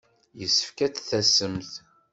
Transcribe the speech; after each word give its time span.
Yessefk 0.39 0.77
ad 0.85 0.91
d-tasemt. 0.95 1.71